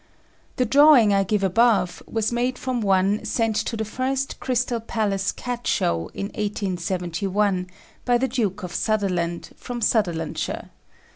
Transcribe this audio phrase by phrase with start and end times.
[0.55, 5.31] The drawing I give above was made from one sent to the first Crystal Palace
[5.31, 7.67] Cat Show in 1871,
[8.03, 10.69] by the Duke of Sutherland, from Sutherlandshire.